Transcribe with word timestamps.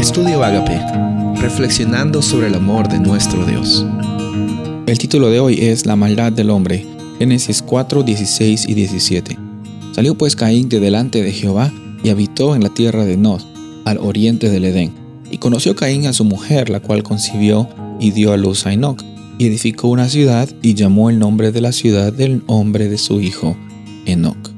Estudio 0.00 0.42
Agape, 0.42 0.80
reflexionando 1.42 2.22
sobre 2.22 2.46
el 2.46 2.54
amor 2.54 2.88
de 2.88 2.98
nuestro 2.98 3.44
Dios. 3.44 3.84
El 4.86 4.98
título 4.98 5.28
de 5.28 5.40
hoy 5.40 5.58
es 5.60 5.84
La 5.84 5.94
maldad 5.94 6.32
del 6.32 6.48
hombre, 6.48 6.86
Génesis 7.18 7.60
4, 7.60 8.02
16 8.02 8.66
y 8.66 8.72
17. 8.72 9.36
Salió 9.92 10.16
pues 10.16 10.36
Caín 10.36 10.70
de 10.70 10.80
delante 10.80 11.22
de 11.22 11.32
Jehová 11.32 11.70
y 12.02 12.08
habitó 12.08 12.54
en 12.54 12.62
la 12.62 12.70
tierra 12.70 13.04
de 13.04 13.18
Nod, 13.18 13.42
al 13.84 13.98
oriente 13.98 14.48
del 14.48 14.64
Edén. 14.64 14.94
Y 15.30 15.36
conoció 15.36 15.76
Caín 15.76 16.06
a 16.06 16.14
su 16.14 16.24
mujer, 16.24 16.70
la 16.70 16.80
cual 16.80 17.02
concibió 17.02 17.68
y 18.00 18.12
dio 18.12 18.32
a 18.32 18.38
luz 18.38 18.64
a 18.64 18.72
Enoch, 18.72 19.04
y 19.36 19.48
edificó 19.48 19.88
una 19.88 20.08
ciudad 20.08 20.48
y 20.62 20.72
llamó 20.72 21.10
el 21.10 21.18
nombre 21.18 21.52
de 21.52 21.60
la 21.60 21.72
ciudad 21.72 22.10
del 22.10 22.42
nombre 22.46 22.88
de 22.88 22.96
su 22.96 23.20
hijo, 23.20 23.54
Enoch. 24.06 24.49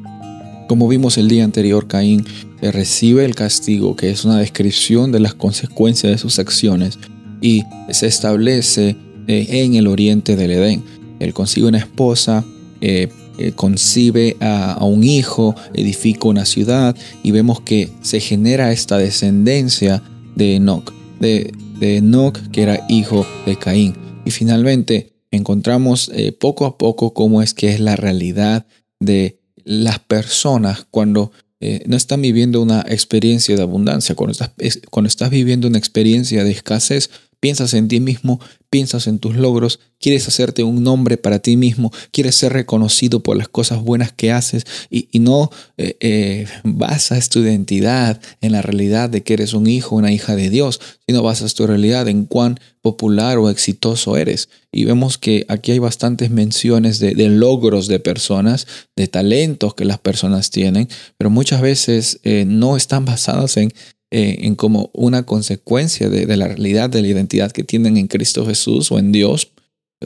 Como 0.73 0.89
vimos 0.89 1.19
el 1.19 1.29
día 1.29 1.45
anterior, 1.45 1.87
Caín 1.87 2.25
recibe 2.63 3.27
el 3.27 3.35
castigo, 3.35 3.95
que 3.95 4.09
es 4.09 4.25
una 4.25 4.39
descripción 4.39 5.13
de 5.13 5.21
las 5.21 5.35
consecuencias 5.35 6.11
de 6.11 6.17
sus 6.17 6.39
acciones, 6.39 6.99
y 7.43 7.65
se 7.91 8.07
establece 8.07 8.97
eh, 9.27 9.47
en 9.51 9.75
el 9.75 9.87
oriente 9.87 10.35
del 10.35 10.51
Edén. 10.51 10.83
Él 11.21 11.35
consigue 11.35 11.67
una 11.67 11.77
esposa, 11.77 12.43
eh, 12.81 13.11
eh, 13.37 13.53
concibe 13.53 14.39
a, 14.41 14.83
un 14.83 15.05
hijo, 15.05 15.55
edifica 15.75 16.29
una 16.29 16.47
ciudad 16.47 16.97
y 17.23 17.33
vemos 17.33 17.61
que 17.61 17.91
se 18.01 18.21
genera 18.21 18.73
esta 18.73 18.97
descendencia 18.97 20.03
de 20.37 20.57
Enoch, 20.57 20.91
de, 21.21 21.53
de 21.81 21.99
Enoch 21.99 22.39
que 22.51 22.63
era 22.63 22.87
hijo 22.89 23.27
de 23.45 23.57
Caín. 23.57 23.95
Y 24.25 24.31
finalmente 24.31 25.13
encontramos 25.33 26.11
poco 26.41 26.65
a 26.65 26.79
poco 26.79 27.13
cómo 27.13 27.43
es 27.43 27.53
que 27.53 27.69
es 27.75 27.79
la 27.79 27.95
realidad 27.95 28.65
de 29.01 29.42
las 29.65 29.99
personas 29.99 30.87
cuando 30.91 31.33
eh, 31.61 31.85
no 31.87 31.97
están 31.97 32.21
viviendo 32.23 32.61
una 32.61 32.81
experiencia 32.89 33.55
de 33.57 33.63
abundancia. 33.63 34.15
Cuando 34.15 34.33
estás, 34.33 34.51
cuando 34.91 35.09
estás 35.09 35.31
viviendo 35.31 35.69
una 35.69 35.79
experiencia 35.79 36.43
de 36.45 36.51
escasez, 36.51 37.11
piensas 37.43 37.75
en 37.75 37.89
ti 37.89 37.99
mismo, 37.99 38.39
piensas 38.71 39.09
en 39.09 39.19
tus 39.19 39.35
logros, 39.35 39.81
quieres 39.99 40.29
hacerte 40.29 40.63
un 40.63 40.85
nombre 40.85 41.17
para 41.17 41.41
ti 41.41 41.57
mismo, 41.57 41.91
quieres 42.13 42.37
ser 42.37 42.53
reconocido 42.53 43.21
por 43.25 43.37
las 43.37 43.49
cosas 43.49 43.83
buenas 43.83 44.13
que 44.13 44.31
haces 44.31 44.65
y, 44.91 45.09
no 45.19 45.51
eh, 45.77 45.97
eh, 45.99 46.47
basas 46.63 47.31
tu 47.31 47.41
identidad 47.41 48.21
en 48.43 48.53
la 48.53 48.63
realidad 48.63 49.11
de 49.11 49.25
que 49.25 49.35
eres 49.35 49.55
un 49.55 49.67
hijo, 49.67 49.97
una 49.97 50.13
hija 50.13 50.37
de 50.37 50.51
Dios, 50.51 50.81
sino 51.05 51.25
basas 51.25 51.55
tu 51.55 51.67
realidad 51.67 52.07
en 52.07 52.27
cuán 52.27 52.61
popular 52.81 53.39
o 53.39 53.51
exitoso 53.51 54.17
eres. 54.17 54.49
Y 54.71 54.85
vemos 54.85 55.19
que 55.19 55.45
aquí 55.49 55.73
hay 55.73 55.81
bastantes 55.81 56.31
menciones 56.31 57.01
de, 57.01 57.13
logros 57.29 57.89
de 57.89 57.99
personas, 57.99 58.69
de 58.95 59.09
talentos 59.09 59.75
que 59.75 59.85
las 59.85 59.99
personas 59.99 60.51
tienen, 60.51 60.89
pero 61.19 61.29
muchas 61.29 61.61
veces 61.61 62.21
eh, 62.23 62.45
no 62.47 62.77
están 62.77 63.05
basadas 63.05 63.57
en 63.57 63.73
eh, 64.15 64.41
en 64.47 64.57
como 64.57 64.91
una 64.93 65.23
consecuencia 65.25 66.11
de, 66.11 66.37
la 66.37 66.47
realidad 66.47 66.91
de 66.91 67.01
la 67.01 67.09
identidad 67.09 67.51
que 67.51 67.65
tienen 67.65 67.97
en 67.97 68.09
Cristo 68.09 68.45
Jesús 68.45 68.93
o 68.93 68.99
en 68.99 69.11
Dios, 69.11 69.53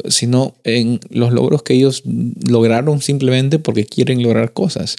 sino 0.08 0.54
en 0.62 1.00
los 1.10 1.32
logros 1.32 1.64
que 1.64 1.74
ellos 1.74 2.04
lograron 2.48 3.02
simplemente 3.02 3.58
porque 3.58 3.84
quieren 3.84 4.22
lograr 4.22 4.52
cosas. 4.52 4.94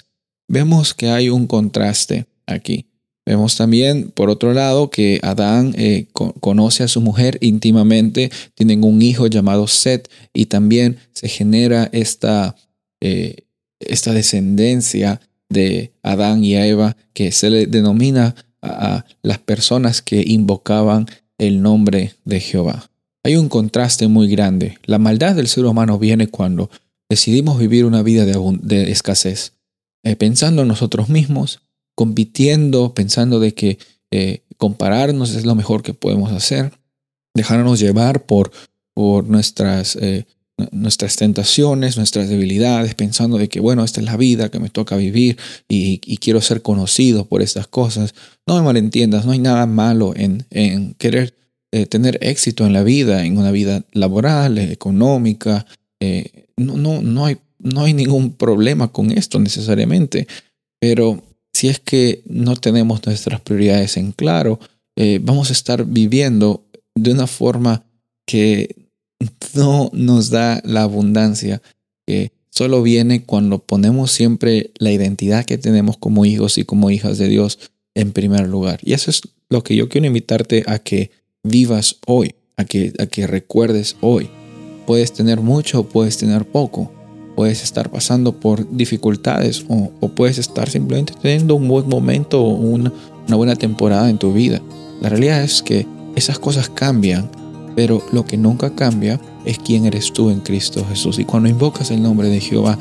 Vemos 0.46 0.92
que 0.92 1.08
hay 1.08 1.30
un 1.30 1.46
contraste 1.46 2.26
aquí. 2.46 2.84
Vemos 3.24 3.56
también, 3.56 4.10
por 4.10 4.28
otro 4.28 4.52
lado, 4.52 4.90
que 4.90 5.20
Adán 5.22 5.74
eh, 5.78 6.08
conoce 6.12 6.82
a 6.82 6.88
su 6.88 7.00
mujer 7.00 7.38
íntimamente, 7.40 8.30
tienen 8.56 8.84
un 8.84 9.00
hijo 9.00 9.26
llamado 9.26 9.68
Seth 9.68 10.10
y 10.34 10.46
también 10.46 10.98
se 11.14 11.28
genera 11.28 11.88
esta, 11.92 12.56
eh, 13.00 13.46
esta 13.80 14.12
descendencia 14.12 15.22
de 15.48 15.92
Adán 16.02 16.44
y 16.44 16.56
Eva 16.56 16.94
que 17.14 17.32
se 17.32 17.48
le 17.48 17.66
denomina 17.66 18.34
a 18.62 19.04
las 19.22 19.38
personas 19.38 20.02
que 20.02 20.24
invocaban 20.26 21.06
el 21.38 21.62
nombre 21.62 22.14
de 22.24 22.40
Jehová. 22.40 22.90
Hay 23.24 23.36
un 23.36 23.48
contraste 23.48 24.08
muy 24.08 24.28
grande. 24.28 24.78
La 24.84 24.98
maldad 24.98 25.34
del 25.36 25.48
ser 25.48 25.64
humano 25.64 25.98
viene 25.98 26.28
cuando 26.28 26.70
decidimos 27.08 27.58
vivir 27.58 27.84
una 27.84 28.02
vida 28.02 28.24
de, 28.26 28.90
escasez, 28.90 29.54
eh, 30.04 30.16
pensando 30.16 30.62
en 30.62 30.68
nosotros 30.68 31.08
mismos, 31.08 31.60
compitiendo, 31.94 32.94
pensando 32.94 33.40
de 33.40 33.54
que 33.54 33.78
eh, 34.10 34.42
compararnos 34.56 35.34
es 35.34 35.44
lo 35.44 35.54
mejor 35.54 35.82
que 35.82 35.94
podemos 35.94 36.32
hacer, 36.32 36.78
dejándonos 37.34 37.80
llevar 37.80 38.26
por, 38.26 38.50
por 38.94 39.28
nuestras 39.28 39.96
eh, 39.96 40.26
nuestras 40.72 41.16
tentaciones, 41.16 41.96
nuestras 41.96 42.28
debilidades, 42.28 42.94
pensando 42.94 43.38
de 43.38 43.48
que, 43.48 43.60
bueno, 43.60 43.84
esta 43.84 44.00
es 44.00 44.06
la 44.06 44.16
vida 44.16 44.50
que 44.50 44.58
me 44.58 44.70
toca 44.70 44.96
vivir 44.96 45.38
y, 45.68 45.98
quiero 46.18 46.40
ser 46.40 46.62
conocido 46.62 47.26
por 47.26 47.42
estas 47.42 47.68
cosas. 47.68 48.14
No 48.46 48.56
me 48.56 48.62
malentiendas, 48.62 49.24
no 49.24 49.32
hay 49.32 49.38
nada 49.38 49.66
malo 49.66 50.14
en, 50.16 50.44
querer 50.98 51.34
eh, 51.72 51.86
tener 51.86 52.18
éxito 52.22 52.66
en 52.66 52.72
la 52.72 52.82
vida, 52.82 53.24
en 53.24 53.38
una 53.38 53.52
vida 53.52 53.84
laboral, 53.92 54.58
económica. 54.58 55.64
Eh, 56.00 56.46
no, 56.56 56.76
no, 56.76 57.02
no, 57.02 57.26
hay, 57.26 57.38
no 57.58 57.84
hay 57.84 57.94
ningún 57.94 58.32
problema 58.32 58.88
con 58.88 59.12
esto 59.12 59.38
necesariamente, 59.38 60.26
pero 60.80 61.22
si 61.52 61.68
es 61.68 61.78
que 61.78 62.22
no 62.26 62.56
tenemos 62.56 63.04
nuestras 63.06 63.40
prioridades 63.40 63.96
en 63.96 64.12
claro, 64.12 64.58
eh, 64.96 65.20
vamos 65.22 65.50
a 65.50 65.52
estar 65.52 65.84
viviendo 65.84 66.64
de 66.94 67.12
una 67.12 67.28
forma 67.28 67.84
que 68.26 68.87
no 69.54 69.90
nos 69.92 70.30
da 70.30 70.60
la 70.64 70.82
abundancia 70.82 71.60
que 72.06 72.32
solo 72.50 72.82
viene 72.82 73.24
cuando 73.24 73.58
ponemos 73.58 74.10
siempre 74.12 74.72
la 74.78 74.92
identidad 74.92 75.44
que 75.44 75.58
tenemos 75.58 75.96
como 75.96 76.24
hijos 76.24 76.58
y 76.58 76.64
como 76.64 76.90
hijas 76.90 77.18
de 77.18 77.28
Dios 77.28 77.58
en 77.94 78.12
primer 78.12 78.48
lugar. 78.48 78.80
Y 78.82 78.92
eso 78.92 79.10
es 79.10 79.22
lo 79.48 79.62
que 79.62 79.76
yo 79.76 79.88
quiero 79.88 80.06
invitarte 80.06 80.64
a 80.66 80.78
que 80.78 81.10
vivas 81.42 81.96
hoy, 82.06 82.34
a 82.56 82.64
que, 82.64 82.92
a 82.98 83.06
que 83.06 83.26
recuerdes 83.26 83.96
hoy. 84.00 84.28
Puedes 84.86 85.12
tener 85.12 85.40
mucho 85.40 85.88
puedes 85.88 86.16
tener 86.16 86.46
poco. 86.46 86.92
Puedes 87.36 87.62
estar 87.62 87.90
pasando 87.90 88.40
por 88.40 88.68
dificultades 88.76 89.64
o, 89.68 89.90
puedes 90.08 90.38
estar 90.38 90.68
simplemente 90.68 91.12
teniendo 91.22 91.54
un 91.54 91.68
buen 91.68 91.88
momento 91.88 92.42
o 92.42 92.48
una 92.48 92.92
buena 93.36 93.54
temporada 93.54 94.10
en 94.10 94.18
tu 94.18 94.32
vida. 94.32 94.60
La 95.00 95.08
realidad 95.08 95.44
es 95.44 95.62
que 95.62 95.86
esas 96.16 96.40
cosas 96.40 96.68
cambian 96.68 97.30
pero 97.78 98.02
lo 98.10 98.24
que 98.24 98.36
nunca 98.36 98.70
cambia 98.70 99.20
es 99.44 99.56
quién 99.56 99.86
eres 99.86 100.12
tú 100.12 100.30
en 100.30 100.40
Cristo 100.40 100.84
Jesús. 100.88 101.20
Y 101.20 101.24
cuando 101.24 101.48
invocas 101.48 101.92
el 101.92 102.02
nombre 102.02 102.28
de 102.28 102.40
Jehová, 102.40 102.76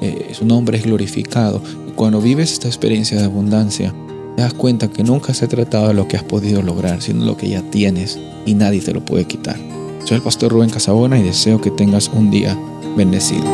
eh, 0.00 0.30
su 0.32 0.44
nombre 0.44 0.76
es 0.76 0.82
glorificado. 0.82 1.62
Y 1.86 1.92
cuando 1.92 2.20
vives 2.20 2.54
esta 2.54 2.66
experiencia 2.66 3.16
de 3.16 3.26
abundancia, 3.26 3.94
te 4.34 4.42
das 4.42 4.52
cuenta 4.52 4.88
que 4.88 5.04
nunca 5.04 5.34
se 5.34 5.44
ha 5.44 5.48
tratado 5.48 5.86
de 5.86 5.94
lo 5.94 6.08
que 6.08 6.16
has 6.16 6.24
podido 6.24 6.62
lograr, 6.62 7.00
sino 7.00 7.24
lo 7.24 7.36
que 7.36 7.48
ya 7.48 7.62
tienes 7.70 8.18
y 8.44 8.54
nadie 8.54 8.80
te 8.80 8.92
lo 8.92 9.04
puede 9.04 9.24
quitar. 9.24 9.56
Soy 10.04 10.16
el 10.16 10.22
pastor 10.24 10.50
Rubén 10.50 10.70
Casabona 10.70 11.16
y 11.16 11.22
deseo 11.22 11.60
que 11.60 11.70
tengas 11.70 12.08
un 12.12 12.32
día 12.32 12.58
bendecido. 12.96 13.44